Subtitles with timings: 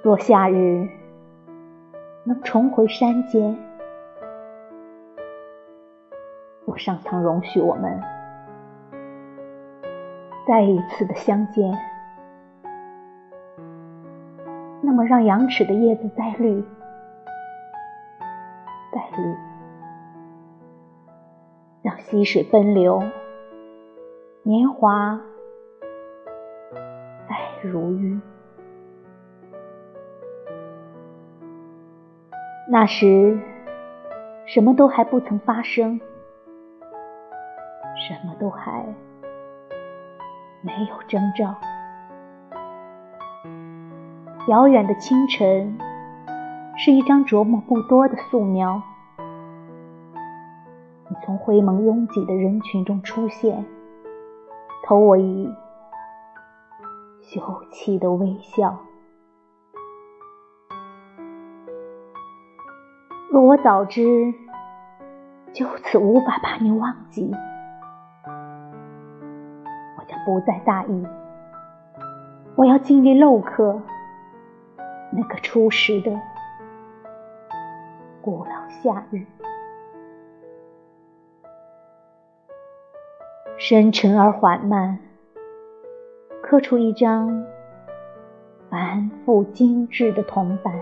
[0.00, 0.88] 若夏日
[2.24, 3.58] 能重回山间，
[6.64, 8.00] 若上苍容许我们
[10.46, 11.76] 再一次的相见，
[14.82, 16.62] 那么让羊齿的叶子再绿，
[18.92, 19.36] 再绿，
[21.82, 23.02] 让溪水奔流，
[24.44, 25.20] 年华
[27.28, 27.36] 再
[27.68, 28.20] 如玉。
[32.70, 33.40] 那时，
[34.44, 35.98] 什么都还不曾发生，
[37.96, 38.84] 什么都还
[40.60, 41.54] 没有征兆。
[44.48, 45.78] 遥远的清晨，
[46.76, 48.82] 是一张琢磨不多的素描。
[51.08, 53.64] 你从灰蒙拥挤的人群中出现，
[54.84, 55.50] 投我以
[57.22, 57.40] 羞
[57.72, 58.78] 怯的微笑。
[63.30, 64.32] 若我早知
[65.52, 67.30] 就此无法把你忘记，
[69.98, 71.06] 我将不再大意。
[72.56, 73.82] 我要尽力镂刻
[75.12, 76.10] 那个初时的
[78.22, 79.26] 古老夏日，
[83.58, 84.98] 深沉而缓慢，
[86.42, 87.44] 刻出一张
[88.70, 90.74] 繁复精致的铜板。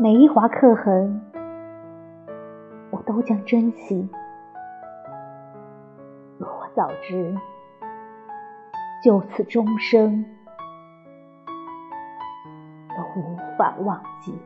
[0.00, 1.20] 每一划刻痕，
[2.92, 4.08] 我都将珍惜。
[6.38, 7.34] 若我早知
[9.02, 10.24] 就此终生
[12.96, 14.40] 都无法忘记。